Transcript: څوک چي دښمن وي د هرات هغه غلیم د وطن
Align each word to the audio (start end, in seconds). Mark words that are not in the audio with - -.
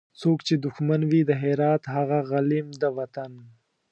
څوک 0.21 0.37
چي 0.47 0.53
دښمن 0.65 1.01
وي 1.09 1.21
د 1.25 1.31
هرات 1.41 1.83
هغه 1.95 2.19
غلیم 2.29 2.67
د 2.81 2.83
وطن 2.97 3.31